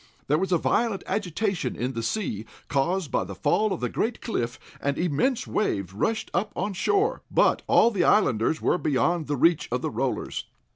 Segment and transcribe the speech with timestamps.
[0.25, 4.19] There was a violent agitation in the sea, caused by the fall of the great
[4.19, 9.37] cliff, and immense waves rushed up on shore, but all the islanders were beyond the
[9.37, 10.45] reach of the rollers.